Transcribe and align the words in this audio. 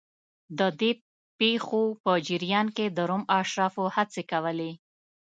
د 0.59 0.59
دې 0.79 0.91
پېښو 1.39 1.83
په 2.03 2.11
جریان 2.27 2.67
کې 2.75 2.85
د 2.97 2.99
روم 3.09 3.23
اشرافو 3.39 3.83
هڅې 3.95 4.21
کولې 4.31 4.71